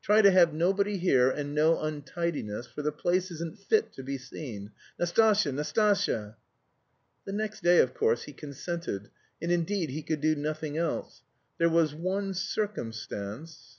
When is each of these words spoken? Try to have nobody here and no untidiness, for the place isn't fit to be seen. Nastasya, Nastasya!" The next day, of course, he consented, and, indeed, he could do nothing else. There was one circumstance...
Try 0.00 0.22
to 0.22 0.30
have 0.30 0.54
nobody 0.54 0.96
here 0.96 1.28
and 1.28 1.56
no 1.56 1.80
untidiness, 1.80 2.68
for 2.68 2.82
the 2.82 2.92
place 2.92 3.32
isn't 3.32 3.58
fit 3.58 3.92
to 3.94 4.04
be 4.04 4.16
seen. 4.16 4.70
Nastasya, 4.96 5.50
Nastasya!" 5.50 6.36
The 7.24 7.32
next 7.32 7.64
day, 7.64 7.80
of 7.80 7.92
course, 7.92 8.22
he 8.22 8.32
consented, 8.32 9.10
and, 9.42 9.50
indeed, 9.50 9.90
he 9.90 10.04
could 10.04 10.20
do 10.20 10.36
nothing 10.36 10.76
else. 10.78 11.24
There 11.58 11.68
was 11.68 11.96
one 11.96 12.32
circumstance... 12.32 13.78